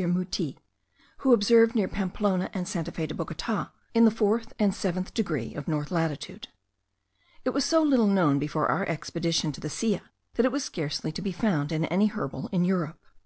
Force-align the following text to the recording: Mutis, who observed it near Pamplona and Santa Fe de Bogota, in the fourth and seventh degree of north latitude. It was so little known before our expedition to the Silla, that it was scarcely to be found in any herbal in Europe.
Mutis, 0.00 0.54
who 1.18 1.34
observed 1.34 1.72
it 1.72 1.76
near 1.76 1.86
Pamplona 1.86 2.48
and 2.54 2.66
Santa 2.66 2.90
Fe 2.90 3.04
de 3.06 3.12
Bogota, 3.14 3.70
in 3.92 4.06
the 4.06 4.10
fourth 4.10 4.54
and 4.58 4.74
seventh 4.74 5.12
degree 5.12 5.54
of 5.54 5.68
north 5.68 5.90
latitude. 5.90 6.48
It 7.44 7.50
was 7.50 7.66
so 7.66 7.82
little 7.82 8.06
known 8.06 8.38
before 8.38 8.70
our 8.70 8.88
expedition 8.88 9.52
to 9.52 9.60
the 9.60 9.68
Silla, 9.68 10.00
that 10.36 10.46
it 10.46 10.52
was 10.52 10.64
scarcely 10.64 11.12
to 11.12 11.20
be 11.20 11.32
found 11.32 11.70
in 11.70 11.84
any 11.84 12.06
herbal 12.06 12.48
in 12.50 12.64
Europe. 12.64 12.98